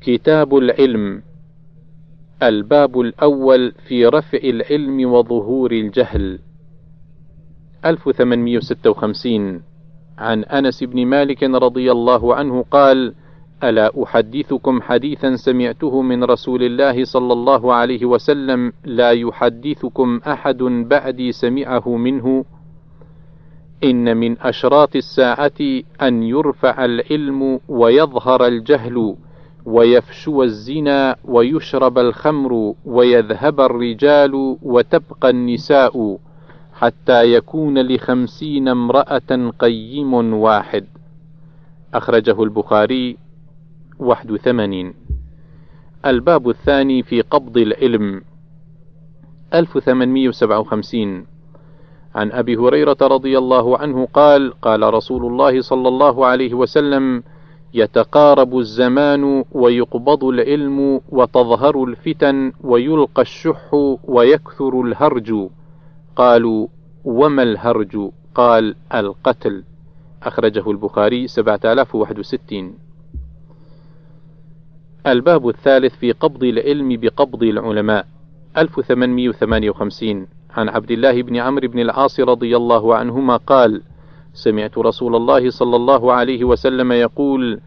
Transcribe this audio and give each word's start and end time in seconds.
كتاب 0.00 0.56
العلم. 0.56 1.22
الباب 2.42 3.00
الأول 3.00 3.72
في 3.88 4.06
رفع 4.06 4.38
العلم 4.38 5.12
وظهور 5.12 5.72
الجهل. 5.72 6.38
1856 7.84 9.62
عن 10.18 10.44
أنس 10.44 10.84
بن 10.84 11.06
مالك 11.06 11.42
رضي 11.42 11.92
الله 11.92 12.34
عنه 12.34 12.64
قال: 12.70 13.14
ألا 13.64 14.02
أحدثكم 14.02 14.82
حديثا 14.82 15.36
سمعته 15.36 16.02
من 16.02 16.24
رسول 16.24 16.62
الله 16.62 17.04
صلى 17.04 17.32
الله 17.32 17.74
عليه 17.74 18.04
وسلم؟ 18.04 18.72
لا 18.84 19.10
يحدثكم 19.10 20.20
أحد 20.26 20.62
بعدي 20.62 21.32
سمعه 21.32 21.96
منه. 21.96 22.44
إن 23.84 24.16
من 24.16 24.38
أشراط 24.40 24.96
الساعة 24.96 25.82
أن 26.02 26.22
يرفع 26.22 26.84
العلم 26.84 27.60
ويظهر 27.68 28.46
الجهل. 28.46 29.16
ويفشو 29.64 30.42
الزنا 30.42 31.16
ويشرب 31.24 31.98
الخمر 31.98 32.74
ويذهب 32.84 33.60
الرجال 33.60 34.56
وتبقى 34.62 35.30
النساء 35.30 36.18
حتى 36.74 37.34
يكون 37.34 37.78
لخمسين 37.78 38.68
امرأة 38.68 39.52
قيم 39.58 40.14
واحد. 40.34 40.86
أخرجه 41.94 42.42
البخاري 42.42 43.16
واحد 43.98 44.30
وثمانين 44.30 44.94
الباب 46.06 46.48
الثاني 46.48 47.02
في 47.02 47.20
قبض 47.20 47.58
العلم. 47.58 48.22
1857 49.54 51.26
عن 52.14 52.32
أبي 52.32 52.56
هريرة 52.56 52.96
رضي 53.02 53.38
الله 53.38 53.78
عنه 53.78 54.08
قال 54.14 54.60
قال 54.62 54.94
رسول 54.94 55.26
الله 55.26 55.60
صلى 55.60 55.88
الله 55.88 56.26
عليه 56.26 56.54
وسلم 56.54 57.22
يتقارب 57.74 58.58
الزمان 58.58 59.44
ويقبض 59.52 60.24
العلم 60.24 61.00
وتظهر 61.08 61.84
الفتن 61.84 62.52
ويلقى 62.60 63.22
الشح 63.22 63.74
ويكثر 64.04 64.80
الهرج. 64.80 65.48
قالوا 66.16 66.66
وما 67.04 67.42
الهرج؟ 67.42 68.10
قال 68.34 68.74
القتل. 68.94 69.64
أخرجه 70.22 70.70
البخاري 70.70 71.28
7061 71.28 72.74
الباب 75.06 75.48
الثالث 75.48 75.94
في 75.94 76.12
قبض 76.12 76.44
العلم 76.44 76.96
بقبض 76.96 77.42
العلماء. 77.42 78.06
1858 78.56 80.26
عن 80.50 80.68
عبد 80.68 80.90
الله 80.90 81.22
بن 81.22 81.36
عمرو 81.36 81.68
بن 81.68 81.78
العاص 81.78 82.20
رضي 82.20 82.56
الله 82.56 82.94
عنهما 82.94 83.36
قال 83.36 83.82
سمعت 84.44 84.78
رسول 84.78 85.16
الله 85.16 85.50
صلى 85.50 85.76
الله 85.76 86.12
عليه 86.12 86.44
وسلم 86.44 86.92
يقول 86.92 87.60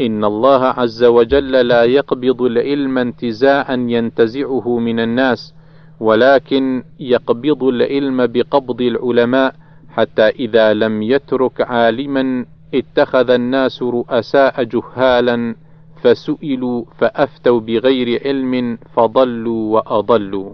إن 0.00 0.24
الله 0.24 0.62
عز 0.64 1.04
وجل 1.04 1.52
لا 1.52 1.82
يقبض 1.84 2.42
العلم 2.42 2.98
انتزاعا 2.98 3.76
ينتزعه 3.88 4.78
من 4.78 5.00
الناس 5.00 5.54
ولكن 6.00 6.82
يقبض 7.00 7.64
العلم 7.64 8.26
بقبض 8.26 8.80
العلماء 8.82 9.54
حتى 9.90 10.26
إذا 10.28 10.74
لم 10.74 11.02
يترك 11.02 11.60
عالما 11.60 12.46
اتخذ 12.74 13.30
الناس 13.30 13.82
رؤساء 13.82 14.62
جهالا 14.62 15.54
فسئلوا 16.02 16.84
فأفتوا 16.98 17.60
بغير 17.60 18.08
علم 18.24 18.78
فضلوا 18.94 19.74
وأضلوا. 19.74 20.50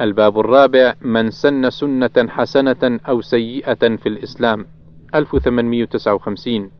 الباب 0.00 0.38
الرابع 0.38 0.94
من 1.00 1.30
سن 1.30 1.70
سنة 1.70 2.28
حسنة 2.28 3.00
أو 3.08 3.20
سيئة 3.20 3.96
في 3.96 4.08
الإسلام. 4.08 4.66
1859 5.14 6.70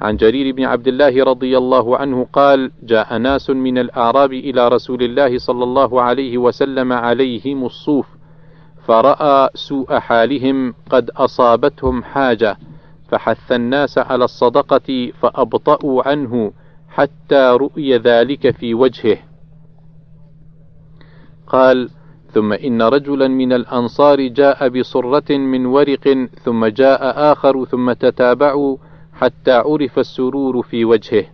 عن 0.00 0.16
جرير 0.16 0.54
بن 0.54 0.64
عبد 0.64 0.88
الله 0.88 1.24
رضي 1.24 1.58
الله 1.58 1.96
عنه 1.96 2.26
قال 2.32 2.70
جاء 2.82 3.18
ناس 3.18 3.50
من 3.50 3.78
الأعراب 3.78 4.32
إلى 4.32 4.68
رسول 4.68 5.02
الله 5.02 5.38
صلى 5.38 5.64
الله 5.64 6.02
عليه 6.02 6.38
وسلم 6.38 6.92
عليهم 6.92 7.64
الصوف 7.64 8.06
فرأى 8.86 9.48
سوء 9.54 9.98
حالهم 9.98 10.74
قد 10.90 11.10
أصابتهم 11.10 12.02
حاجة 12.02 12.56
فحث 13.08 13.52
الناس 13.52 13.98
على 13.98 14.24
الصدقة 14.24 15.12
فأبطأوا 15.20 16.08
عنه 16.08 16.52
حتى 16.88 17.56
رؤي 17.60 17.96
ذلك 17.96 18.50
في 18.50 18.74
وجهه. 18.74 19.18
قال 21.46 21.90
ثم 22.34 22.52
إن 22.52 22.82
رجلا 22.82 23.28
من 23.28 23.52
الأنصار 23.52 24.26
جاء 24.26 24.68
بصرة 24.68 25.36
من 25.36 25.66
ورق 25.66 26.28
ثم 26.44 26.66
جاء 26.66 27.32
آخر 27.32 27.64
ثم 27.64 27.92
تتابعوا 27.92 28.76
حتى 29.12 29.52
عرف 29.52 29.98
السرور 29.98 30.62
في 30.62 30.84
وجهه. 30.84 31.24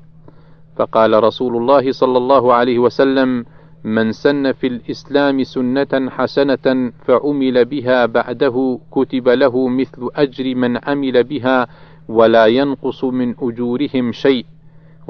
فقال 0.77 1.25
رسول 1.25 1.57
الله 1.57 1.93
صلى 1.93 2.19
الله 2.19 2.55
عليه 2.55 2.79
وسلم 2.79 3.45
من 3.85 4.13
سن 4.13 4.53
في 4.53 4.67
الإسلام 4.67 5.43
سنة 5.43 6.11
حسنة 6.11 6.93
فعمل 7.05 7.65
بها 7.65 8.07
بعده 8.07 8.79
كتب 8.93 9.29
له 9.29 9.69
مثل 9.69 10.09
أجر 10.17 10.55
من 10.55 10.77
عمل 10.85 11.25
بها 11.25 11.67
ولا 12.09 12.47
ينقص 12.47 13.05
من 13.05 13.35
أجورهم 13.43 14.13
شيء 14.13 14.45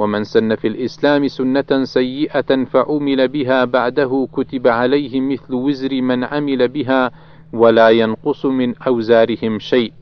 ومن 0.01 0.25
سن 0.25 0.55
في 0.55 0.69
الإسلام 0.69 1.29
سنة 1.29 1.85
سيئة 1.85 2.65
فعمل 2.65 3.29
بها 3.29 3.65
بعده 3.65 4.29
كتب 4.33 4.69
عليه 4.69 5.21
مثل 5.21 5.55
وزر 5.55 6.01
من 6.03 6.25
عمل 6.25 6.69
بها 6.69 7.11
ولا 7.53 7.89
ينقص 7.89 8.47
من 8.47 8.75
أوزارهم 8.87 9.59
شيء. 9.59 9.93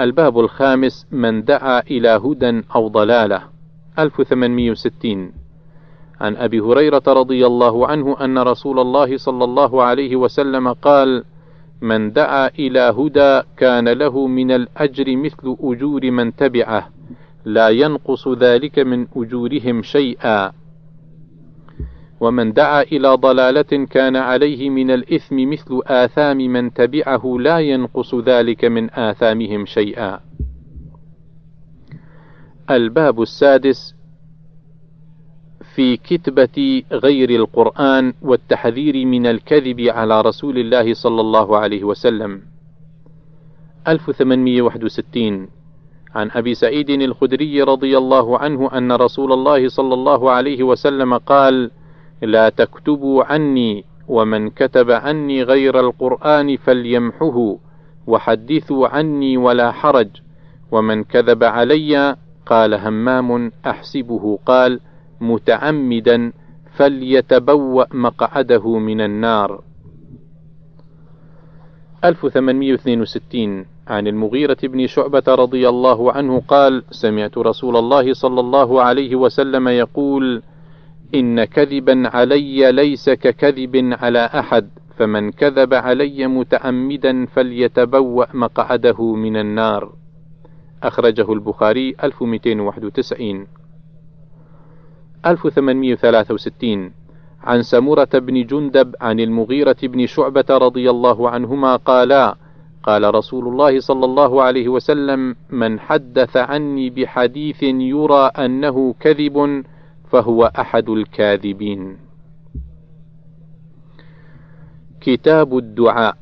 الباب 0.00 0.38
الخامس 0.38 1.06
من 1.12 1.44
دعا 1.44 1.80
إلى 1.80 2.08
هدى 2.08 2.62
أو 2.74 2.88
ضلالة. 2.88 3.42
1860 3.98 5.32
عن 6.20 6.36
أبي 6.36 6.60
هريرة 6.60 7.02
رضي 7.06 7.46
الله 7.46 7.86
عنه 7.86 8.16
أن 8.24 8.38
رسول 8.38 8.78
الله 8.78 9.16
صلى 9.16 9.44
الله 9.44 9.82
عليه 9.82 10.16
وسلم 10.16 10.72
قال 10.72 11.24
من 11.80 12.12
دعا 12.12 12.48
إلى 12.48 12.80
هدى 12.80 13.42
كان 13.56 13.88
له 13.88 14.26
من 14.26 14.50
الأجر 14.50 15.16
مثل 15.16 15.56
أجور 15.60 16.10
من 16.10 16.36
تبعه 16.36 16.88
لا 17.44 17.68
ينقص 17.68 18.28
ذلك 18.28 18.78
من 18.78 19.06
أجورهم 19.16 19.82
شيئا 19.82 20.52
ومن 22.20 22.52
دعا 22.52 22.82
إلى 22.82 23.08
ضلالة 23.14 23.86
كان 23.90 24.16
عليه 24.16 24.70
من 24.70 24.90
الإثم 24.90 25.50
مثل 25.50 25.80
آثام 25.86 26.36
من 26.36 26.72
تبعه 26.72 27.36
لا 27.40 27.58
ينقص 27.58 28.14
ذلك 28.14 28.64
من 28.64 28.90
آثامهم 28.90 29.66
شيئا. 29.66 30.20
الباب 32.70 33.22
السادس 33.22 33.94
في 35.74 35.96
كتبة 35.96 36.82
غير 36.92 37.30
القرآن 37.30 38.12
والتحذير 38.22 39.06
من 39.06 39.26
الكذب 39.26 39.80
على 39.80 40.20
رسول 40.20 40.58
الله 40.58 40.94
صلى 40.94 41.20
الله 41.20 41.58
عليه 41.58 41.84
وسلم. 41.84 42.42
1861 43.88 45.61
عن 46.14 46.30
أبي 46.30 46.54
سعيد 46.54 46.90
الخدري 46.90 47.62
رضي 47.62 47.98
الله 47.98 48.38
عنه 48.38 48.70
أن 48.78 48.92
رسول 48.92 49.32
الله 49.32 49.68
صلى 49.68 49.94
الله 49.94 50.30
عليه 50.30 50.62
وسلم 50.62 51.14
قال: 51.14 51.70
لا 52.22 52.48
تكتبوا 52.48 53.24
عني 53.24 53.84
ومن 54.08 54.50
كتب 54.50 54.90
عني 54.90 55.42
غير 55.42 55.80
القرآن 55.80 56.56
فليمحه 56.56 57.56
وحدثوا 58.06 58.88
عني 58.88 59.36
ولا 59.36 59.72
حرج 59.72 60.08
ومن 60.70 61.04
كذب 61.04 61.44
علي 61.44 62.16
قال 62.46 62.74
همام 62.74 63.52
أحسبه 63.66 64.38
قال 64.46 64.80
متعمدا 65.20 66.32
فليتبوأ 66.76 67.84
مقعده 67.94 68.78
من 68.78 69.00
النار. 69.00 69.62
1862 72.04 73.71
عن 73.92 74.06
المغيرة 74.06 74.56
بن 74.62 74.86
شعبة 74.86 75.22
رضي 75.28 75.68
الله 75.68 76.12
عنه 76.12 76.40
قال 76.48 76.84
سمعت 76.90 77.38
رسول 77.38 77.76
الله 77.76 78.12
صلى 78.12 78.40
الله 78.40 78.82
عليه 78.82 79.16
وسلم 79.16 79.68
يقول 79.68 80.42
إن 81.14 81.44
كذبا 81.44 82.08
علي 82.08 82.72
ليس 82.72 83.10
ككذب 83.10 83.76
على 84.00 84.24
أحد 84.24 84.68
فمن 84.96 85.32
كذب 85.32 85.74
علي 85.74 86.26
متعمدا 86.26 87.26
فليتبوأ 87.26 88.26
مقعده 88.34 89.14
من 89.14 89.36
النار. 89.36 89.92
أخرجه 90.82 91.32
البخاري 91.32 91.94
1291 92.02 93.46
1863 95.26 96.92
عن 97.42 97.62
سمرة 97.62 98.08
بن 98.14 98.46
جندب 98.46 98.94
عن 99.00 99.20
المغيرة 99.20 99.76
بن 99.82 100.06
شعبة 100.06 100.44
رضي 100.50 100.90
الله 100.90 101.30
عنهما 101.30 101.76
قالا 101.76 102.36
قال 102.82 103.14
رسول 103.14 103.48
الله 103.48 103.80
صلى 103.80 104.04
الله 104.04 104.42
عليه 104.42 104.68
وسلم 104.68 105.36
من 105.50 105.80
حدث 105.80 106.36
عني 106.36 106.90
بحديث 106.90 107.62
يرى 107.62 108.30
أنه 108.38 108.94
كذب 109.00 109.64
فهو 110.10 110.52
أحد 110.58 110.88
الكاذبين. 110.88 111.96
كتاب 115.00 115.58
الدعاء. 115.58 116.16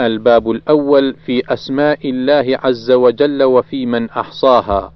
الباب 0.00 0.50
الأول 0.50 1.14
في 1.14 1.42
أسماء 1.52 2.10
الله 2.10 2.58
عز 2.64 2.90
وجل 2.90 3.42
وفي 3.42 3.86
من 3.86 4.10
أحصاها. 4.10 4.92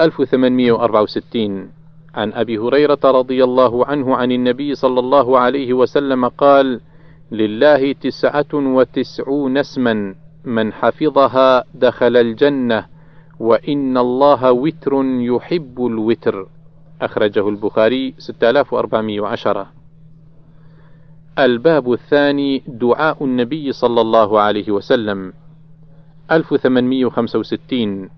1864 0.00 1.70
عن 2.14 2.32
أبي 2.32 2.58
هريرة 2.58 3.00
رضي 3.04 3.44
الله 3.44 3.86
عنه 3.86 4.16
عن 4.16 4.32
النبي 4.32 4.74
صلى 4.74 5.00
الله 5.00 5.38
عليه 5.38 5.72
وسلم 5.72 6.28
قال: 6.28 6.80
لله 7.32 7.92
تسعة 7.92 8.54
وتسعون 8.54 9.58
اسما 9.58 10.14
من 10.44 10.72
حفظها 10.72 11.64
دخل 11.74 12.16
الجنة 12.16 12.86
وإن 13.40 13.98
الله 13.98 14.52
وتر 14.52 15.04
يحب 15.04 15.86
الوتر. 15.86 16.48
أخرجه 17.02 17.48
البخاري 17.48 18.14
6410 18.18 19.66
الباب 21.38 21.92
الثاني 21.92 22.62
دعاء 22.68 23.24
النبي 23.24 23.72
صلى 23.72 24.00
الله 24.00 24.40
عليه 24.40 24.70
وسلم. 24.70 25.32
1865 26.30 28.10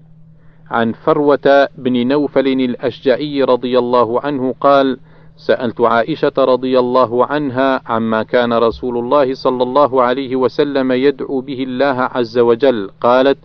عن 0.71 0.93
فروة 0.93 1.69
بن 1.79 2.09
نوفل 2.09 2.47
الأشجعي 2.47 3.43
رضي 3.43 3.79
الله 3.79 4.21
عنه 4.21 4.55
قال: 4.61 4.99
سألت 5.39 5.81
عائشة 5.81 6.33
رضي 6.39 6.79
الله 6.79 7.27
عنها 7.27 7.81
عما 7.87 8.23
كان 8.23 8.53
رسول 8.53 8.99
الله 8.99 9.35
صلى 9.35 9.63
الله 9.63 10.03
عليه 10.03 10.37
وسلم 10.37 10.93
يدعو 10.93 11.41
به 11.41 11.63
الله 11.63 11.99
عز 12.15 12.39
وجل، 12.39 12.91
قالت: 13.01 13.39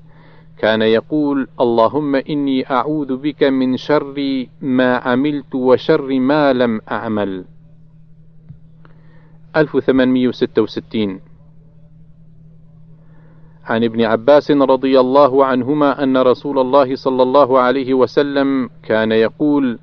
كان 0.58 0.82
يقول: 0.82 1.48
اللهم 1.62 2.16
إني 2.16 2.72
أعوذ 2.72 3.18
بك 3.18 3.44
من 3.44 3.78
شر 3.78 4.46
ما 4.62 4.98
عملت 4.98 5.56
وشر 5.56 6.20
ما 6.20 6.54
لم 6.54 6.82
أعمل. 6.92 7.46
1866 9.56 11.20
عن 13.66 13.84
ابن 13.84 14.02
عباس 14.02 14.52
رضي 14.52 15.00
الله 15.00 15.46
عنهما 15.46 16.04
أن 16.04 16.18
رسول 16.18 16.60
الله 16.60 16.96
صلى 16.96 17.24
الله 17.24 17.60
عليه 17.60 17.94
وسلم 17.94 18.70
كان 18.84 19.12
يقول: 19.12 19.80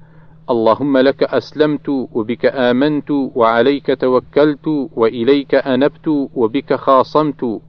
اللهم 0.51 0.99
لك 0.99 1.23
أسلمت 1.23 1.89
وبك 1.89 2.47
آمنت 2.47 3.11
وعليك 3.11 4.01
توكلت 4.01 4.67
وإليك 4.97 5.55
أنبت 5.55 6.09
وبك 6.35 6.75
خاصمت. 6.75 7.61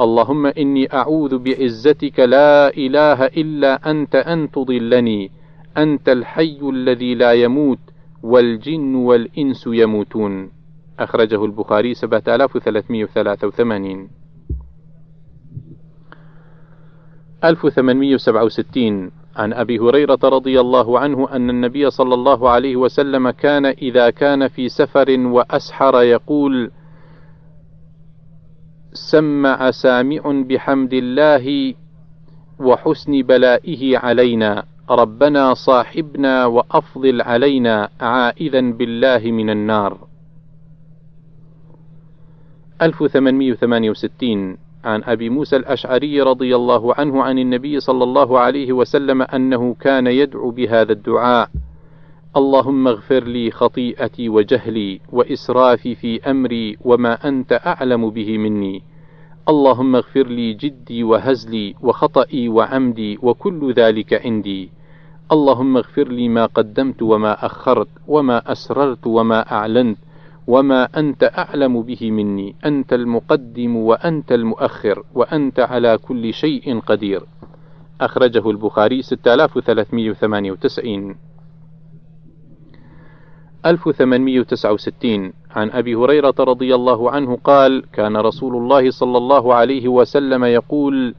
اللهم 0.00 0.46
إني 0.46 0.94
أعوذ 0.94 1.38
بعزتك 1.38 2.20
لا 2.20 2.76
إله 2.76 3.26
إلا 3.26 3.90
أنت 3.90 4.16
أن 4.16 4.50
تضلني. 4.50 5.30
أنت 5.76 6.08
الحي 6.08 6.58
الذي 6.62 7.14
لا 7.14 7.32
يموت 7.32 7.78
والجن 8.22 8.94
والإنس 8.94 9.66
يموتون. 9.66 10.50
أخرجه 10.98 11.44
البخاري 11.44 11.94
7383 11.94 14.08
1867 17.44 19.19
عن 19.36 19.52
أبي 19.52 19.78
هريرة 19.78 20.18
رضي 20.24 20.60
الله 20.60 20.98
عنه 20.98 21.28
أن 21.32 21.50
النبي 21.50 21.90
صلى 21.90 22.14
الله 22.14 22.50
عليه 22.50 22.76
وسلم 22.76 23.30
كان 23.30 23.66
إذا 23.66 24.10
كان 24.10 24.48
في 24.48 24.68
سفر 24.68 25.06
وأسحر 25.18 26.02
يقول 26.02 26.70
سمع 28.92 29.70
سامع 29.70 30.22
بحمد 30.48 30.92
الله 30.92 31.74
وحسن 32.58 33.22
بلائه 33.22 33.98
علينا 33.98 34.64
ربنا 34.90 35.54
صاحبنا 35.54 36.46
وأفضل 36.46 37.22
علينا 37.22 37.88
عائذا 38.00 38.60
بالله 38.60 39.18
من 39.30 39.50
النار. 39.50 39.98
1868 42.82 44.56
عن 44.84 45.02
أبي 45.04 45.28
موسى 45.28 45.56
الأشعري 45.56 46.22
رضي 46.22 46.56
الله 46.56 46.94
عنه 46.94 47.22
عن 47.22 47.38
النبي 47.38 47.80
صلى 47.80 48.04
الله 48.04 48.38
عليه 48.38 48.72
وسلم 48.72 49.22
أنه 49.22 49.76
كان 49.80 50.06
يدعو 50.06 50.50
بهذا 50.50 50.92
الدعاء. 50.92 51.50
اللهم 52.36 52.88
اغفر 52.88 53.24
لي 53.24 53.50
خطيئتي 53.50 54.28
وجهلي 54.28 55.00
وإسرافي 55.12 55.94
في 55.94 56.30
أمري 56.30 56.76
وما 56.84 57.28
أنت 57.28 57.60
أعلم 57.66 58.10
به 58.10 58.38
مني. 58.38 58.82
اللهم 59.48 59.96
اغفر 59.96 60.26
لي 60.26 60.52
جدي 60.52 61.04
وهزلي 61.04 61.74
وخطئي 61.82 62.48
وعمدي 62.48 63.18
وكل 63.22 63.72
ذلك 63.72 64.26
عندي. 64.26 64.70
اللهم 65.32 65.76
اغفر 65.76 66.08
لي 66.08 66.28
ما 66.28 66.46
قدمت 66.46 67.02
وما 67.02 67.46
أخرت 67.46 67.88
وما 68.08 68.52
أسررت 68.52 69.06
وما 69.06 69.52
أعلنت. 69.52 69.98
وما 70.46 70.88
أنت 70.96 71.30
أعلم 71.38 71.82
به 71.82 72.10
مني. 72.10 72.54
أنت 72.64 72.92
المقدم 72.92 73.76
وأنت 73.76 74.32
المؤخر 74.32 75.04
وأنت 75.14 75.60
على 75.60 75.98
كل 75.98 76.34
شيء 76.34 76.80
قدير. 76.80 77.22
أخرجه 78.00 78.50
البخاري 78.50 79.02
6398 79.02 81.16
1869 83.66 85.32
عن 85.50 85.70
أبي 85.70 85.94
هريرة 85.94 86.34
رضي 86.40 86.74
الله 86.74 87.10
عنه 87.10 87.36
قال 87.44 87.84
كان 87.92 88.16
رسول 88.16 88.56
الله 88.56 88.90
صلى 88.90 89.18
الله 89.18 89.54
عليه 89.54 89.88
وسلم 89.88 90.44
يقول 90.44 91.14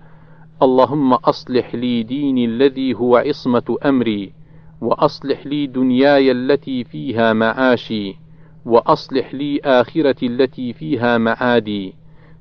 اللهم 0.61 1.13
أصلح 1.13 1.75
لي 1.75 2.03
ديني 2.03 2.45
الذي 2.45 2.93
هو 2.93 3.15
عصمة 3.15 3.77
أمري 3.85 4.33
وأصلح 4.81 5.47
لي 5.47 5.67
دنياي 5.67 6.31
التي 6.31 6.83
فيها 6.83 7.33
معاشي. 7.33 8.20
وأصلح 8.65 9.33
لي 9.33 9.59
آخرتي 9.63 10.25
التي 10.25 10.73
فيها 10.73 11.17
معادي 11.17 11.95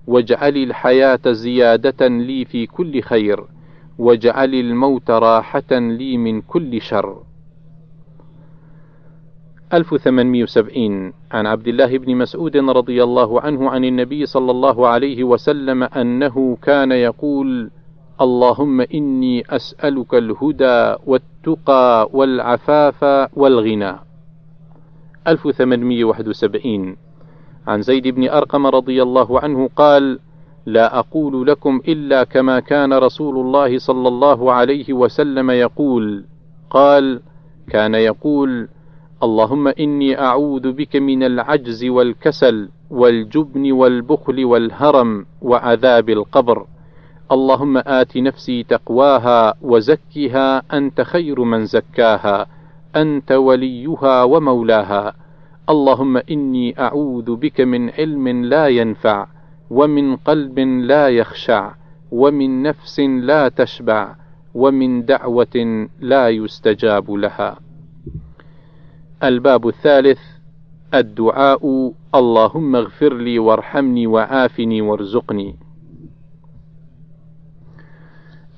واجعل 0.07 0.57
الحياة 0.57 1.21
زيادة 1.27 2.07
لي 2.09 2.45
في 2.45 2.67
كل 2.67 3.03
خير 3.03 3.45
واجعل 3.99 4.55
الموت 4.55 5.11
راحة 5.11 5.71
لي 5.71 6.17
من 6.17 6.41
كل 6.41 6.81
شر. 6.81 7.23
1870 9.73 11.13
عن 11.33 11.47
عبد 11.47 11.69
الله 11.69 11.99
بن 11.99 12.17
مسعود 12.17 12.57
رضي 12.57 13.03
الله 13.05 13.41
عنه 13.41 13.71
عن 13.71 13.85
النبي 13.85 14.27
صلى 14.27 14.51
الله 14.51 14.89
عليه 14.89 15.25
وسلم 15.25 15.83
أنه 15.83 16.57
كان 16.63 16.93
يقول 16.93 17.71
اللهم 18.21 18.81
إني 18.81 19.45
أسألك 19.51 20.15
الهدى 20.15 20.95
والتقى 21.07 22.11
والعفاف 22.13 23.05
والغنى. 23.37 24.10
1871 25.29 26.97
عن 27.67 27.83
زيد 27.83 28.09
بن 28.09 28.29
أرقم 28.29 28.67
رضي 28.67 29.03
الله 29.03 29.41
عنه 29.41 29.69
قال: 29.77 30.19
لا 30.67 30.99
أقول 30.99 31.47
لكم 31.47 31.81
إلا 31.89 32.25
كما 32.25 32.61
كان 32.61 32.93
رسول 32.93 33.39
الله 33.39 33.79
صلى 33.79 34.09
الله 34.09 34.53
عليه 34.53 34.93
وسلم 34.93 35.51
يقول، 35.51 36.25
قال: 36.71 37.21
كان 37.69 37.95
يقول: 37.95 38.69
اللهم 39.23 39.69
إني 39.69 40.21
أعوذ 40.21 40.73
بك 40.73 40.97
من 40.97 41.23
العجز 41.23 41.85
والكسل 41.85 42.69
والجبن 42.91 43.73
والبخل 43.73 44.45
والهرم 44.45 45.27
وعذاب 45.43 46.11
القبر. 46.11 46.67
اللهم 47.33 47.77
آت 47.77 48.17
نفسي 48.17 48.63
تقواها 48.63 49.55
وزكها 49.63 50.63
أنت 50.73 51.01
خير 51.01 51.45
من 51.45 51.65
زكاها 51.65 52.47
أنت 52.97 53.33
وليها 53.33 54.23
ومولاها. 54.23 55.15
اللهم 55.71 56.17
إني 56.17 56.81
أعوذ 56.81 57.37
بك 57.37 57.61
من 57.61 57.91
علم 57.91 58.29
لا 58.29 58.69
ينفع 58.69 59.27
ومن 59.71 60.17
قلب 60.17 60.59
لا 60.59 61.09
يخشع 61.09 61.75
ومن 62.11 62.63
نفس 62.63 63.01
لا 63.01 63.49
تشبع 63.49 64.15
ومن 64.55 65.05
دعوة 65.05 65.89
لا 66.01 66.29
يستجاب 66.29 67.11
لها. 67.11 67.59
الباب 69.25 69.69
الثالث 69.69 70.21
الدعاء. 70.95 71.93
اللهم 72.15 72.77
اغفر 72.77 73.15
لي 73.15 73.39
وارحمني 73.39 74.07
وعافني 74.07 74.81
وارزقني. 74.83 75.57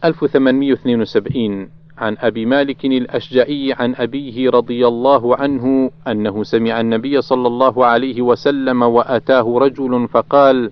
1872 0.05 1.82
عن 1.99 2.17
أبي 2.19 2.47
مالك 2.47 2.85
الأشجعي 2.85 3.73
عن 3.73 3.95
أبيه 3.95 4.51
رضي 4.51 4.87
الله 4.87 5.37
عنه 5.37 5.91
أنه 6.09 6.43
سمع 6.43 6.81
النبي 6.81 7.23
صلى 7.23 7.47
الله 7.47 7.87
عليه 7.87 8.23
وسلم 8.23 8.83
وأتاه 8.83 9.59
رجل 9.59 10.09
فقال: 10.09 10.71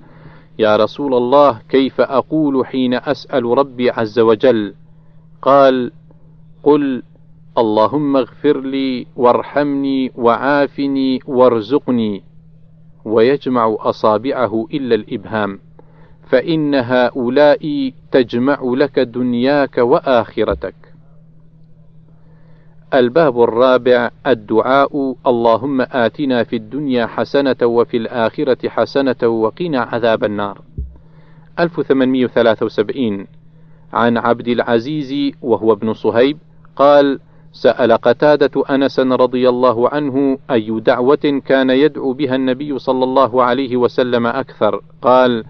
يا 0.58 0.76
رسول 0.76 1.14
الله 1.14 1.60
كيف 1.68 2.00
أقول 2.00 2.66
حين 2.66 2.94
أسأل 2.94 3.44
ربي 3.44 3.90
عز 3.90 4.18
وجل؟ 4.18 4.74
قال: 5.42 5.92
قل 6.62 7.02
اللهم 7.58 8.16
اغفر 8.16 8.60
لي 8.60 9.06
وارحمني 9.16 10.12
وعافني 10.16 11.20
وارزقني 11.26 12.22
ويجمع 13.04 13.76
أصابعه 13.80 14.66
إلا 14.74 14.94
الإبهام 14.94 15.58
فإن 16.28 16.74
هؤلاء 16.74 17.92
تجمع 18.12 18.58
لك 18.62 18.98
دنياك 18.98 19.78
وآخرتك 19.78 20.79
الباب 22.94 23.42
الرابع 23.42 24.10
الدعاء 24.26 25.14
اللهم 25.26 25.80
آتنا 25.80 26.44
في 26.44 26.56
الدنيا 26.56 27.06
حسنة 27.06 27.56
وفي 27.62 27.96
الآخرة 27.96 28.68
حسنة 28.68 29.28
وقنا 29.28 29.80
عذاب 29.80 30.24
النار. 30.24 30.60
1873 31.58 33.26
عن 33.92 34.16
عبد 34.18 34.48
العزيز 34.48 35.34
وهو 35.42 35.72
ابن 35.72 35.92
صهيب 35.92 36.38
قال 36.76 37.20
سأل 37.52 37.92
قتادة 37.92 38.64
أنسا 38.70 39.02
رضي 39.02 39.48
الله 39.48 39.88
عنه 39.88 40.38
أي 40.50 40.80
دعوة 40.80 41.42
كان 41.46 41.70
يدعو 41.70 42.12
بها 42.12 42.36
النبي 42.36 42.78
صلى 42.78 43.04
الله 43.04 43.42
عليه 43.42 43.76
وسلم 43.76 44.26
أكثر؟ 44.26 44.80
قال 45.02 45.44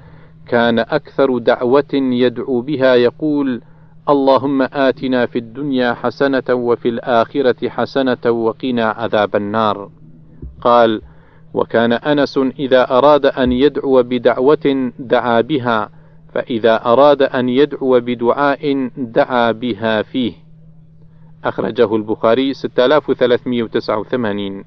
كان 0.49 0.79
أكثر 0.79 1.39
دعوة 1.39 1.95
يدعو 1.95 2.61
بها 2.61 2.95
يقول 2.95 3.63
اللهم 4.09 4.63
آتنا 4.63 5.27
في 5.27 5.39
الدنيا 5.39 5.95
حسنة 5.95 6.43
وفي 6.51 6.89
الآخرة 6.89 7.69
حسنة 7.69 8.31
وقنا 8.31 8.85
عذاب 8.85 9.37
النار. 9.37 9.91
قال 10.61 11.03
وكان 11.55 11.93
أنس 11.93 12.39
إذا 12.39 12.91
أراد 12.91 13.27
أن 13.27 13.53
يدعو 13.53 14.03
بدعوة 14.03 14.93
دعا 14.99 15.41
بها 15.41 15.91
فإذا 16.35 16.85
أراد 16.87 17.23
أن 17.23 17.49
يدعو 17.49 18.01
بدعاء 18.01 18.91
دعا 18.97 19.53
بها 19.53 20.03
فيه. 20.03 20.33
أخرجه 21.45 21.97
البخاري 21.97 22.55
6389 22.55 24.65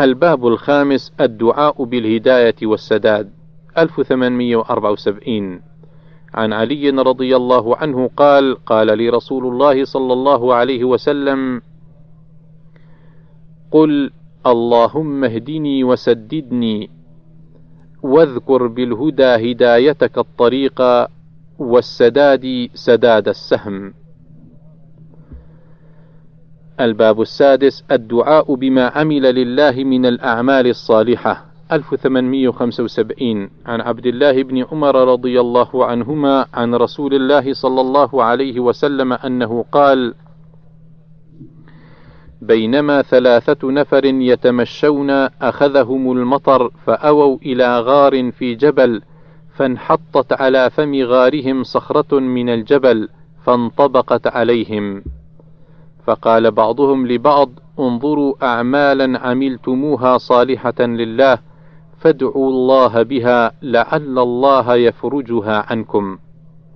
الباب 0.00 0.46
الخامس 0.46 1.12
الدعاء 1.20 1.84
بالهداية 1.84 2.54
والسداد 2.62 3.30
1874 3.78 5.60
عن 6.34 6.52
علي 6.52 6.90
رضي 6.90 7.36
الله 7.36 7.76
عنه 7.76 8.10
قال 8.16 8.64
قال 8.66 8.98
لي 8.98 9.08
رسول 9.08 9.46
الله 9.46 9.84
صلى 9.84 10.12
الله 10.12 10.54
عليه 10.54 10.84
وسلم 10.84 11.62
قل 13.70 14.10
اللهم 14.46 15.24
اهدني 15.24 15.84
وسددني 15.84 16.90
واذكر 18.02 18.66
بالهدى 18.66 19.52
هدايتك 19.52 20.18
الطريق 20.18 20.82
والسداد 21.58 22.68
سداد 22.74 23.28
السهم. 23.28 23.94
الباب 26.80 27.20
السادس 27.20 27.84
الدعاء 27.92 28.54
بما 28.54 28.88
عمل 28.88 29.22
لله 29.22 29.84
من 29.84 30.06
الأعمال 30.06 30.66
الصالحة. 30.66 31.53
1875 31.74 33.50
عن 33.66 33.80
عبد 33.80 34.06
الله 34.06 34.42
بن 34.42 34.64
عمر 34.72 35.12
رضي 35.12 35.40
الله 35.40 35.84
عنهما 35.84 36.46
عن 36.54 36.74
رسول 36.74 37.14
الله 37.14 37.52
صلى 37.52 37.80
الله 37.80 38.22
عليه 38.22 38.60
وسلم 38.60 39.12
أنه 39.12 39.64
قال: 39.72 40.14
بينما 42.42 43.02
ثلاثة 43.02 43.70
نفر 43.70 44.04
يتمشون 44.04 45.10
أخذهم 45.42 46.12
المطر 46.12 46.70
فأووا 46.86 47.38
إلى 47.42 47.80
غار 47.80 48.30
في 48.30 48.54
جبل 48.54 49.02
فانحطت 49.56 50.32
على 50.32 50.70
فم 50.70 51.02
غارهم 51.02 51.62
صخرة 51.62 52.18
من 52.18 52.48
الجبل 52.48 53.08
فانطبقت 53.44 54.26
عليهم. 54.26 55.02
فقال 56.06 56.50
بعضهم 56.50 57.06
لبعض 57.06 57.50
انظروا 57.78 58.34
أعمالا 58.42 59.18
عملتموها 59.20 60.18
صالحة 60.18 60.80
لله 60.80 61.38
فادعوا 62.04 62.48
الله 62.50 63.02
بها 63.02 63.52
لعل 63.62 64.18
الله 64.18 64.74
يفرجها 64.76 65.66
عنكم. 65.70 66.18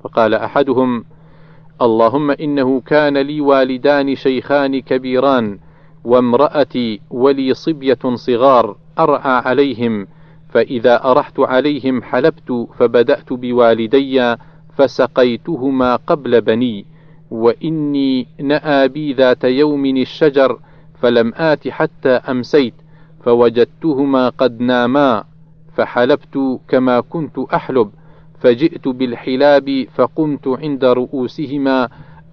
فقال 0.04 0.35
أحدهم 0.35 1.04
اللهم 1.82 2.30
إنه 2.30 2.80
كان 2.80 3.18
لي 3.18 3.40
والدان 3.40 4.14
شيخان 4.14 4.80
كبيران 4.80 5.58
وامرأتي 6.04 7.00
ولي 7.11 7.54
صبية 7.54 7.99
صغار 8.14 8.76
أرعى 8.99 9.42
عليهم 9.44 10.06
فإذا 10.49 11.11
أرحت 11.11 11.40
عليهم 11.40 12.02
حلبت 12.02 12.66
فبدأت 12.78 13.32
بوالدي 13.32 14.37
فسقيتهما 14.76 15.97
قبل 15.97 16.40
بني 16.40 16.87
وإني 17.30 18.26
نأى 18.40 18.88
بي 18.88 19.12
ذات 19.12 19.44
يوم 19.44 19.87
الشجر 19.87 20.58
فلم 21.00 21.32
آت 21.37 21.68
حتى 21.68 22.08
أمسيت. 22.08 22.75
فوجدتهما 23.28 24.28
قد 24.28 24.61
ناما 24.61 25.25
فحلبت 25.76 26.61
كما 26.68 27.00
كنت 27.00 27.38
أحلب 27.38 27.90
فجئت 28.40 28.88
بالحلاب 28.88 29.87
فقمت 29.94 30.49
عند 30.49 30.85
رؤوسهما 30.85 31.88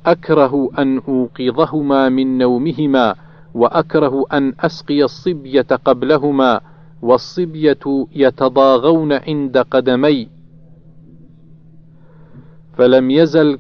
أكره 0.06 0.70
أن 0.80 1.02
أوقظهما 1.08 2.10
من 2.10 2.38
نومهما 2.38 3.16
وأكره 3.54 4.26
أن 4.34 4.54
أسقي 4.60 5.04
الصبية 5.04 5.68
قبلهما 5.86 6.62
والصبية 7.02 8.08
يتضاغون 8.16 9.14
عند 9.14 9.58
قدمي. 9.58 10.28
فلم 12.78 13.12
يزل 13.12 13.60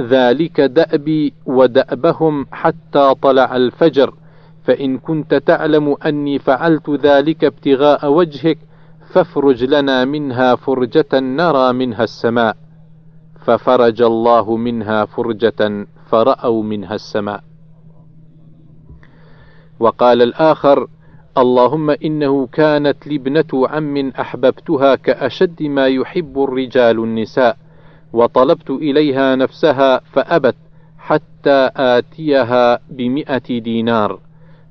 ذلك 0.00 0.60
دأبي 0.60 1.32
ودأبهم 1.46 2.46
حتى 2.52 3.14
طلع 3.22 3.56
الفجر. 3.56 4.14
فإن 4.66 4.98
كنت 4.98 5.34
تعلم 5.34 5.96
أني 6.06 6.38
فعلت 6.38 6.90
ذلك 6.90 7.44
ابتغاء 7.44 8.12
وجهك 8.12 8.58
فافرج 9.12 9.64
لنا 9.64 10.04
منها 10.04 10.54
فرجة 10.54 11.06
نرى 11.14 11.72
منها 11.72 12.04
السماء. 12.04 12.56
ففرج 13.44 14.02
الله 14.02 14.56
منها 14.56 15.04
فرجة 15.04 15.86
فرأوا 16.10 16.62
منها 16.62 16.94
السماء. 16.94 17.42
وقال 19.80 20.22
الآخر 20.22 20.86
اللهم 21.38 21.90
إنه 21.90 22.46
كانت 22.46 23.06
لي 23.06 23.16
ابنة 23.16 23.68
عم 23.68 24.10
أحببتها 24.20 24.94
كأشد 24.94 25.62
ما 25.62 25.86
يحب 25.86 26.38
الرجال 26.42 26.98
النساء 26.98 27.56
وطلبت 28.12 28.70
إليها 28.70 29.36
نفسها 29.36 30.00
فأبت 30.12 30.56
حتى 30.98 31.70
آتيها 31.76 32.78
بمئة 32.90 33.58
دينار. 33.58 34.25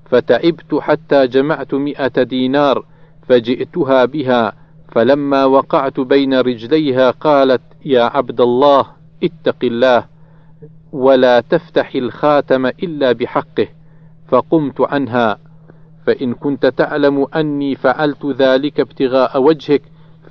فتعبت 0.05 0.75
حتى 0.75 1.27
جمعت 1.27 1.74
مئة 1.74 2.24
دينار 2.24 2.85
فجئتها 3.27 4.05
بها 4.05 4.53
فلما 4.91 5.45
وقعت 5.45 6.00
بين 6.00 6.33
رجليها 6.33 7.12
قالت 7.12 7.62
يا 7.85 8.03
عبد 8.03 8.41
الله 8.41 8.85
اتق 9.24 9.57
الله 9.63 10.05
ولا 10.91 11.39
تفتح 11.39 11.95
الخاتم 11.95 12.65
إلا 12.65 13.12
بحقه. 13.12 13.67
فقمت 14.27 14.81
عنها 14.81 15.38
فإن 16.05 16.33
كنت 16.33 16.65
تعلم 16.65 17.27
أني 17.35 17.75
فعلت 17.75 18.25
ذلك 18.25 18.79
ابتغاء 18.79 19.41
وجهك 19.41 19.81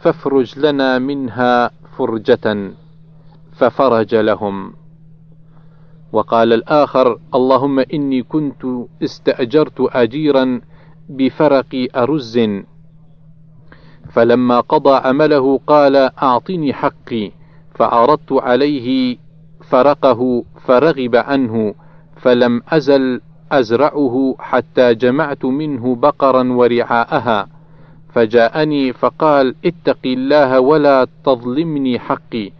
فافرج 0.01 0.59
لنا 0.59 0.99
منها 0.99 1.71
فرجة 1.99 2.71
ففرج 3.57 4.15
لهم. 4.15 4.73
وقال 6.15 6.53
الآخر 6.53 7.19
اللهم 7.35 7.79
إني 7.79 8.23
كنت 8.23 8.67
استأجرت 9.03 9.81
أجيرا 9.81 10.61
بفرق 11.09 11.89
أرز. 11.97 12.41
فلما 14.13 14.61
قضى 14.61 14.95
عمله 14.95 15.61
قال 15.67 15.97
أعطني 15.97 16.73
حقي. 16.73 17.31
فعرضت 17.75 18.33
عليه 18.33 19.17
فرقه 19.71 20.45
فرغب 20.65 21.17
عنه. 21.17 21.75
فلم 22.17 22.63
أزل 22.69 23.21
أزرعه 23.53 24.35
حتى 24.39 24.95
جمعت 24.95 25.45
منه 25.45 25.95
بقرا 25.95 26.53
ورعاءها. 26.53 27.49
فجاءني 28.13 28.93
فقال 28.93 29.55
اتق 29.65 29.99
الله 30.07 30.61
ولا 30.61 31.07
تظلمني 31.25 31.99
حقي. 31.99 32.53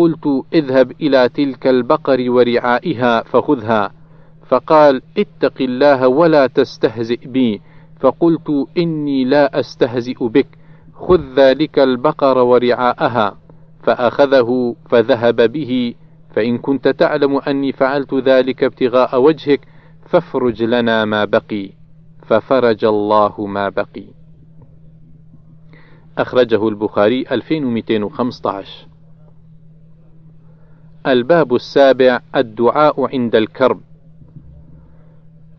قلت 0.00 0.44
اذهب 0.54 0.92
إلى 1.00 1.28
تلك 1.28 1.66
البقر 1.66 2.30
ورعائها 2.30 3.22
فخذها. 3.22 3.92
فقال 4.48 5.02
اتق 5.18 5.54
الله 5.60 6.08
ولا 6.08 6.46
تستهزئ 6.46 7.28
بي. 7.28 7.60
فقلت 8.00 8.48
إني 8.78 9.24
لا 9.24 9.60
أستهزئ 9.60 10.28
بك. 10.28 10.46
خذ 10.94 11.20
ذلك 11.36 11.78
البقر 11.78 12.38
ورعاءها. 12.38 13.38
فأخذه 13.82 14.76
فذهب 14.90 15.52
به. 15.52 15.94
فإن 16.34 16.58
كنت 16.58 16.88
تعلم 16.88 17.36
أني 17.36 17.72
فعلت 17.72 18.14
ذلك 18.14 18.64
ابتغاء 18.64 19.20
وجهك 19.20 19.60
فافرج 20.08 20.62
لنا 20.62 21.04
ما 21.04 21.24
بقي. 21.24 21.70
ففرج 22.22 22.84
الله 22.84 23.46
ما 23.46 23.68
بقي. 23.68 24.06
أخرجه 26.18 26.68
البخاري 26.68 27.24
2215 27.32 28.89
الباب 31.06 31.54
السابع 31.54 32.20
الدعاء 32.36 33.06
عند 33.14 33.36
الكرب. 33.36 33.80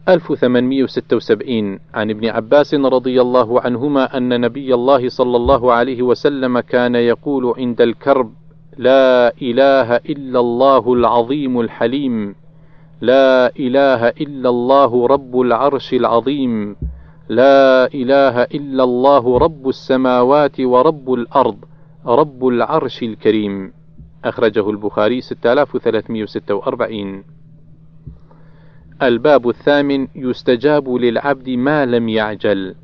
1876 0.10 1.79
عن 1.93 2.10
ابن 2.10 2.25
عباس 2.29 2.74
رضي 2.74 3.21
الله 3.21 3.62
عنهما 3.62 4.17
أن 4.17 4.41
نبي 4.41 4.74
الله 4.74 5.10
صلى 5.10 5.38
الله 5.38 5.74
عليه 5.74 6.01
وسلم 6.01 6.60
كان 6.60 6.95
يقول 6.95 7.53
عند 7.57 7.81
الكرب 7.81 8.31
لا 8.77 9.33
إله 9.41 9.95
إلا 9.95 10.39
الله 10.39 10.93
العظيم 10.93 11.60
الحليم 11.60 12.36
لا 13.01 13.55
إله 13.60 14.07
إلا 14.07 14.50
الله 14.50 15.07
رب 15.07 15.41
العرش 15.41 15.93
العظيم 15.93 16.75
لا 17.29 17.86
إله 17.93 18.43
إلا 18.43 18.83
الله 18.83 19.38
رب 19.38 19.69
السماوات 19.69 20.62
ورب 20.62 21.13
الأرض 21.13 21.57
رب 22.05 22.48
العرش 22.48 23.03
الكريم. 23.03 23.80
أخرجه 24.25 24.70
البخاري 24.70 25.22
6346 25.22 27.24
الباب 29.01 29.50
الثامن 29.50 30.08
يستجاب 30.16 30.90
للعبد 30.90 31.50
ما 31.50 31.86
لم 31.86 32.10
يعجل. 32.10 32.75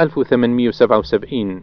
1877 0.00 1.62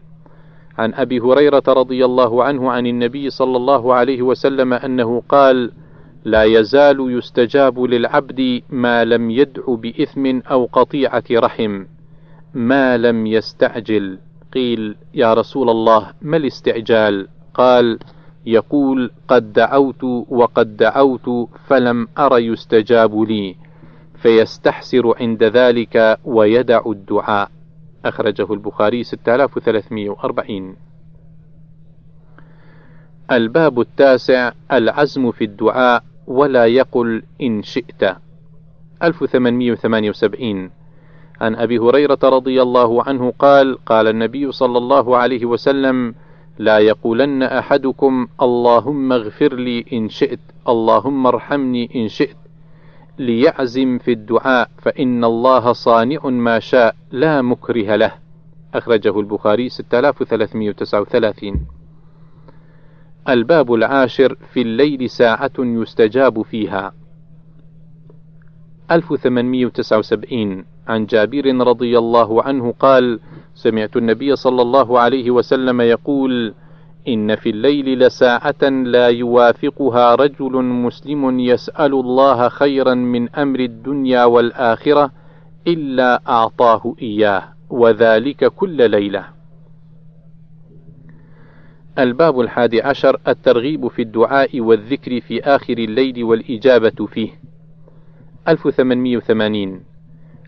عن 0.78 0.94
أبي 0.94 1.20
هريرة 1.20 1.64
رضي 1.68 2.06
الله 2.06 2.44
عنه 2.44 2.72
عن 2.72 2.88
النبي 2.88 3.30
صلى 3.30 3.58
الله 3.58 3.94
عليه 3.94 4.22
وسلم 4.22 4.74
أنه 4.74 5.24
قال: 5.30 5.72
لا 6.26 6.44
يزال 6.44 7.18
يستجاب 7.18 7.80
للعبد 7.80 8.62
ما 8.70 9.06
لم 9.06 9.32
يدع 9.32 9.64
بإثم 9.68 10.40
أو 10.52 10.66
قطيعة 10.66 11.24
رحم. 11.32 11.86
ما 12.54 12.98
لم 12.98 13.28
يستعجل. 13.28 14.20
قيل 14.54 14.96
يا 15.14 15.34
رسول 15.34 15.70
الله 15.70 16.12
ما 16.22 16.38
الاستعجال؟ 16.38 17.28
قال 17.54 18.00
يقول 18.48 19.12
قد 19.27 19.54
دعوت 19.54 20.04
وقد 20.30 20.77
دعوت 20.77 21.50
فلم 21.68 22.08
أر 22.18 22.39
يستجاب 22.39 23.22
لي 23.22 23.56
فيستحسر 24.16 25.13
عند 25.20 25.44
ذلك 25.44 26.20
ويدع 26.25 26.82
الدعاء. 26.88 27.51
أخرجه 28.06 28.54
البخاري 28.54 29.04
6340 29.04 30.75
الباب 33.32 33.80
التاسع 33.80 34.51
العزم 34.72 35.32
في 35.32 35.44
الدعاء 35.44 36.04
ولا 36.27 36.66
يقل 36.66 37.24
إن 37.42 37.63
شئت. 37.63 38.16
1878 39.04 40.72
عن 41.42 41.56
أبي 41.56 41.80
هريرة 41.80 42.20
رضي 42.24 42.62
الله 42.62 43.04
عنه 43.04 43.34
قال 43.39 43.86
قال 43.86 44.08
النبي 44.08 44.51
صلى 44.51 44.77
الله 44.77 45.18
عليه 45.18 45.46
وسلم 45.46 46.16
لا 46.60 46.78
يقولن 46.78 47.44
أحدكم 47.44 48.28
اللهم 48.42 49.12
اغفر 49.12 49.54
لي 49.56 49.86
إن 49.94 50.10
شئت 50.10 50.40
اللهم 50.68 51.28
ارحمني 51.28 51.90
إن 51.96 52.08
شئت 52.08 52.38
ليعزم 53.20 53.98
في 53.98 54.12
الدعاء 54.12 54.70
فإن 54.78 55.24
الله 55.24 55.74
صانع 55.74 56.26
ما 56.26 56.60
شاء 56.60 56.96
لا 57.12 57.42
مكره 57.42 57.96
له. 57.96 58.12
أخرجه 58.74 59.20
البخاري 59.20 59.70
6339 59.70 61.68
الباب 63.30 63.74
العاشر 63.74 64.36
في 64.54 64.62
الليل 64.62 65.10
ساعة 65.10 65.52
يستجاب 65.60 66.42
فيها. 66.42 66.94
1879 68.92 70.66
عن 70.88 71.06
جابر 71.06 71.46
رضي 71.67 71.98
الله 71.98 72.44
عنه 72.44 72.74
قال 72.79 73.20
سمعت 73.56 73.98
النبي 73.98 74.36
صلى 74.36 74.62
الله 74.62 75.00
عليه 75.00 75.32
وسلم 75.32 75.82
يقول 75.82 76.53
إن 77.08 77.36
في 77.36 77.50
الليل 77.50 78.00
لساعة 78.00 78.63
لا 78.70 79.08
يوافقها 79.08 80.15
رجل 80.15 80.63
مسلم 80.63 81.39
يسأل 81.39 81.94
الله 81.94 82.50
خيرا 82.50 82.94
من 82.94 83.29
أمر 83.36 83.60
الدنيا 83.60 84.25
والآخرة 84.25 85.12
إلا 85.67 86.22
أعطاه 86.29 86.96
إياه 87.01 87.44
وذلك 87.70 88.46
كل 88.46 88.91
ليلة. 88.91 89.25
الباب 92.00 92.39
الحادي 92.39 92.82
عشر 92.82 93.20
الترغيب 93.27 93.88
في 93.88 94.01
الدعاء 94.01 94.60
والذكر 94.60 95.22
في 95.22 95.41
آخر 95.44 95.77
الليل 95.77 96.24
والإجابة 96.24 97.06
فيه. 97.06 97.29
1880 98.48 99.87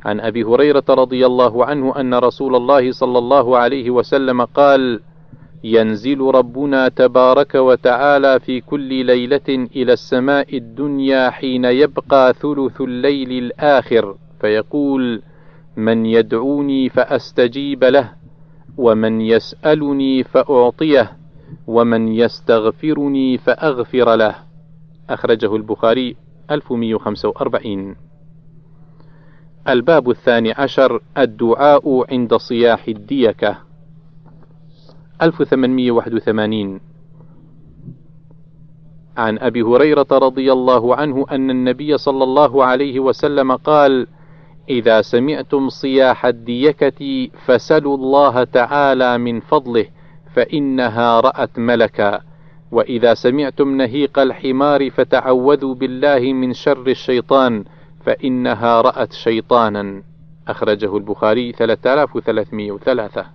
عن 0.06 0.20
أبي 0.20 0.44
هريرة 0.44 0.84
رضي 0.90 1.26
الله 1.26 1.66
عنه 1.66 2.00
أن 2.00 2.14
رسول 2.14 2.56
الله 2.56 2.92
صلى 2.92 3.18
الله 3.18 3.58
عليه 3.58 3.90
وسلم 3.90 4.42
قال: 4.42 5.00
ينزل 5.64 6.20
ربنا 6.22 6.88
تبارك 6.90 7.56
وتعالى 7.56 8.40
في 8.40 8.62
كل 8.62 9.06
ليلة 9.06 9.68
إلى 9.76 9.94
السماء 9.94 10.58
الدنيا 10.58 11.30
حين 11.30 11.66
يبقى 11.66 12.34
ثلث 12.34 12.82
الليل 12.82 13.32
الآخر 13.32 14.16
فيقول: 14.42 15.22
من 15.78 16.06
يدعوني 16.06 16.90
فأستجيب 16.90 17.84
له، 17.84 18.12
ومن 18.78 19.22
يسألني 19.22 20.24
فأعطيه، 20.24 21.18
ومن 21.68 22.08
يستغفرني 22.08 23.38
فأغفر 23.38 24.16
له. 24.16 24.36
أخرجه 25.10 25.56
البخاري 25.56 26.16
1145 26.52 28.09
الباب 29.70 30.10
الثاني 30.10 30.52
عشر 30.52 31.02
الدعاء 31.18 32.14
عند 32.14 32.36
صياح 32.36 32.88
الديكة. 32.88 33.58
1881 35.22 36.80
عن 39.18 39.40
أبي 39.40 39.62
هريرة 39.62 40.08
رضي 40.12 40.52
الله 40.52 40.96
عنه 40.96 41.26
أن 41.32 41.50
النبي 41.50 41.98
صلى 41.98 42.24
الله 42.24 42.66
عليه 42.66 43.00
وسلم 43.00 43.56
قال: 43.56 44.08
إذا 44.70 45.02
سمعتم 45.02 45.70
صياح 45.70 46.26
الديكة 46.26 47.28
فسلوا 47.46 47.98
الله 47.98 48.44
تعالى 48.44 49.18
من 49.18 49.40
فضله 49.40 49.86
فإنها 50.34 51.20
رأت 51.20 51.60
ملكا، 51.60 52.22
وإذا 52.72 53.14
سمعتم 53.14 53.78
نهيق 53.78 54.20
الحمار 54.20 54.90
فتعوذوا 54.90 55.76
بالله 55.76 56.34
من 56.34 56.54
شر 56.54 56.88
الشيطان 56.88 57.64
فإنها 58.06 58.82
رأت 58.82 59.14
شيطانا. 59.14 60.04
أخرجه 60.48 60.98
البخاري 60.98 61.52
3303 61.52 63.26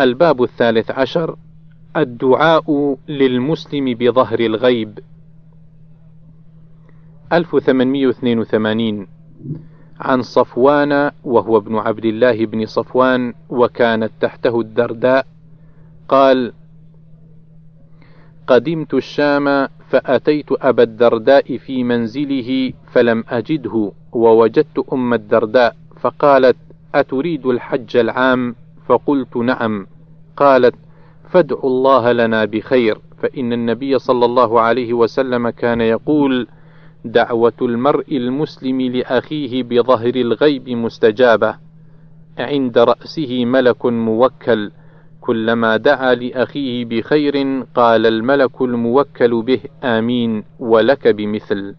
الباب 0.00 0.42
الثالث 0.42 0.90
عشر. 0.90 1.36
الدعاء 1.96 2.96
للمسلم 3.08 3.94
بظهر 3.94 4.40
الغيب. 4.40 4.98
1882 7.32 9.06
عن 10.00 10.22
صفوان 10.22 11.10
وهو 11.24 11.56
ابن 11.56 11.76
عبد 11.76 12.04
الله 12.04 12.46
بن 12.46 12.66
صفوان 12.66 13.34
وكانت 13.48 14.12
تحته 14.20 14.60
الدرداء. 14.60 15.26
قال 16.08 16.52
قدمت 18.46 18.94
الشام 18.94 19.68
فأتيت 19.88 20.46
أبا 20.52 20.82
الدرداء 20.82 21.56
في 21.56 21.84
منزله 21.84 22.72
فلم 22.92 23.24
أجده 23.28 23.92
ووجدت 24.12 24.84
أم 24.92 25.14
الدرداء 25.14 25.76
فقالت 26.00 26.56
أتريد 26.94 27.46
الحج 27.46 27.96
العام؟ 27.96 28.54
فقلت 28.88 29.36
نعم. 29.36 29.86
قالت 30.36 30.74
فادعوا 31.30 31.70
الله 31.70 32.12
لنا 32.12 32.44
بخير. 32.44 32.98
فإن 33.22 33.52
النبي 33.52 33.98
صلى 33.98 34.24
الله 34.24 34.60
عليه 34.60 34.92
وسلم 34.92 35.48
كان 35.48 35.80
يقول 35.80 36.46
دعوة 37.04 37.52
المرء 37.62 38.16
المسلم 38.16 38.80
لأخيه 38.80 39.62
بظهر 39.62 40.14
الغيب 40.14 40.68
مستجابة. 40.68 41.54
عند 42.38 42.78
رأسه 42.78 43.44
ملك 43.44 43.86
موكل. 43.86 44.70
كلما 45.26 45.76
دعا 45.76 46.14
لأخيه 46.14 46.84
بخير 46.84 47.62
قال 47.74 48.06
الملك 48.06 48.62
الموكل 48.62 49.42
به 49.42 49.60
آمين 49.84 50.44
ولك 50.58 51.08
بمثل. 51.08 51.74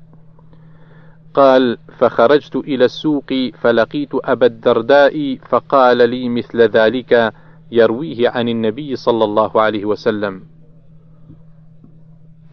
قال 1.34 1.78
فخرجت 1.98 2.56
إلى 2.56 2.86
السوق 2.86 3.34
فلقيت 3.62 4.10
أبا 4.14 4.46
الدرداء 4.46 5.38
فقال 5.50 6.10
لي 6.10 6.30
مثل 6.30 6.62
ذلك 6.62 7.34
يرويه 7.72 8.30
عن 8.30 8.50
النبي 8.50 8.96
صلى 8.96 9.24
الله 9.24 9.62
عليه 9.62 9.86
وسلم. 9.86 10.44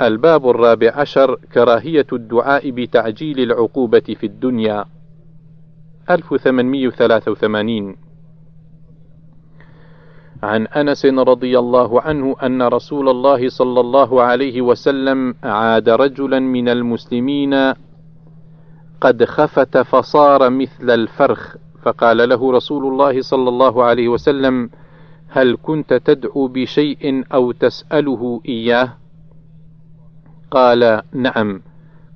الباب 0.02 0.48
الرابع 0.48 0.92
عشر 0.94 1.34
كراهية 1.54 2.06
الدعاء 2.12 2.70
بتعجيل 2.70 3.40
العقوبة 3.40 4.00
في 4.20 4.26
الدنيا. 4.26 4.84
1883 6.10 8.03
عن 10.44 10.66
أنس 10.66 11.06
رضي 11.06 11.58
الله 11.58 12.00
عنه 12.00 12.36
أن 12.42 12.62
رسول 12.62 13.08
الله 13.08 13.48
صلى 13.48 13.80
الله 13.80 14.22
عليه 14.22 14.62
وسلم 14.62 15.34
عاد 15.44 15.88
رجلا 15.88 16.38
من 16.38 16.68
المسلمين 16.68 17.54
قد 19.00 19.24
خفت 19.24 19.78
فصار 19.78 20.50
مثل 20.50 20.90
الفرخ 20.90 21.56
فقال 21.82 22.28
له 22.28 22.52
رسول 22.52 22.86
الله 22.86 23.20
صلى 23.20 23.48
الله 23.48 23.84
عليه 23.84 24.08
وسلم 24.08 24.70
هل 25.28 25.58
كنت 25.62 25.94
تدعو 25.94 26.48
بشيء 26.48 27.24
أو 27.34 27.52
تسأله 27.52 28.40
إياه؟ 28.48 28.88
قال 30.50 31.02
نعم 31.12 31.62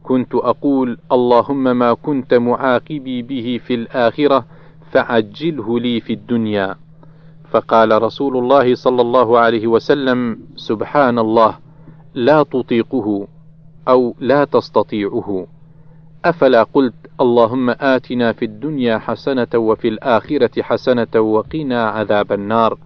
كنت 0.03 0.35
أقول 0.35 0.99
اللهم 1.13 1.65
ما 1.65 1.95
كنت 1.95 2.35
معاقبي 2.35 3.23
به 3.23 3.61
في 3.67 3.75
الآخرة 3.75 4.45
فعجله 4.93 5.81
لي 5.81 6.01
في 6.01 6.13
الدنيا. 6.13 6.77
فقال 7.51 8.03
رسول 8.03 8.37
الله 8.37 8.75
صلى 8.75 9.03
الله 9.03 9.39
عليه 9.39 9.67
وسلم 9.67 10.39
سبحان 10.57 11.19
الله 11.19 11.59
لا 12.15 12.43
تطيقه 12.43 13.27
أو 13.89 14.15
لا 14.21 14.45
تستطيعه. 14.45 15.47
أفلا 16.25 16.63
قلت 16.63 16.95
اللهم 17.21 17.71
آتنا 17.71 18.33
في 18.33 18.45
الدنيا 18.45 18.99
حسنة 18.99 19.49
وفي 19.55 19.89
الآخرة 19.89 20.63
حسنة 20.63 21.21
وقنا 21.21 21.89
عذاب 21.89 22.33
النار. 22.33 22.79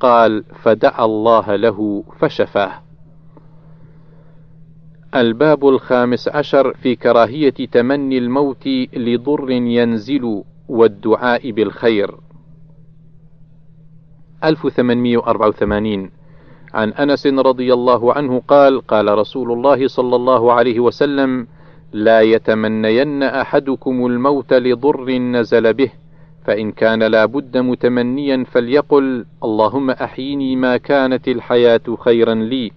قال 0.00 0.44
فدعا 0.62 1.04
الله 1.04 1.56
له 1.56 2.04
فشفاه. 2.18 2.72
الباب 5.14 5.68
الخامس 5.68 6.28
عشر 6.28 6.74
في 6.74 6.96
كراهية 6.96 7.50
تمني 7.50 8.18
الموت 8.18 8.66
لضر 8.96 9.50
ينزل 9.50 10.42
والدعاء 10.68 11.50
بالخير. 11.50 12.14
1884 14.48 16.10
عن 16.74 16.92
أنس 16.92 17.26
رضي 17.26 17.72
الله 17.74 18.12
عنه 18.12 18.42
قال 18.48 18.80
قال 18.80 19.18
رسول 19.18 19.52
الله 19.52 19.88
صلى 19.88 20.16
الله 20.16 20.52
عليه 20.52 20.80
وسلم 20.80 21.46
لا 21.92 22.20
يتمنين 22.20 23.22
أحدكم 23.22 24.06
الموت 24.06 24.52
لضر 24.52 25.10
نزل 25.18 25.74
به 25.74 25.90
فإن 26.44 26.72
كان 26.72 27.02
لا 27.02 27.24
بد 27.24 27.56
متمنيا 27.56 28.44
فليقل 28.44 29.26
اللهم 29.44 29.90
أحيني 29.90 30.56
ما 30.56 30.76
كانت 30.76 31.28
الحياة 31.28 31.96
خيرا 31.98 32.34
لي 32.34 32.72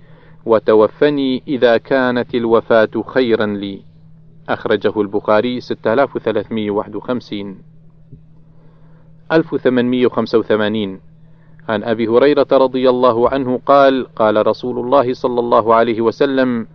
وتوفني 0.45 1.43
إذا 1.47 1.77
كانت 1.77 2.35
الوفاة 2.35 3.03
خيرا 3.07 3.45
لي. 3.45 3.81
أخرجه 4.49 5.01
البخاري 5.01 5.59
6351 5.61 7.57
1885 9.31 10.99
عن 11.67 11.83
أبي 11.83 12.07
هريرة 12.07 12.47
رضي 12.51 12.89
الله 12.89 13.29
عنه 13.29 13.59
قال 13.65 14.07
قال 14.15 14.47
رسول 14.47 14.79
الله 14.79 15.13
صلى 15.13 15.39
الله 15.39 15.75
عليه 15.75 16.01
وسلم 16.01 16.67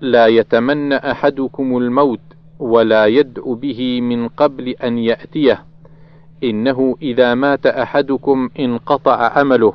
لا 0.00 0.26
يتمنى 0.26 0.94
أحدكم 0.96 1.76
الموت 1.76 2.20
ولا 2.58 3.06
يدعو 3.06 3.54
به 3.54 4.00
من 4.00 4.28
قبل 4.28 4.68
أن 4.68 4.98
يأتيه. 4.98 5.64
إنه 6.44 6.96
إذا 7.02 7.34
مات 7.34 7.66
أحدكم 7.66 8.50
انقطع 8.58 9.38
عمله 9.38 9.72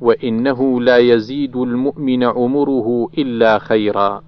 وإنه 0.00 0.80
لا 0.80 0.98
يزيد 0.98 1.56
المؤمن 1.56 2.24
عمره 2.24 3.08
إلا 3.18 3.58
خيرا. 3.58 4.22